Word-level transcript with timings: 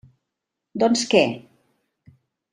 Doncs 0.83 1.03
què? 1.13 1.23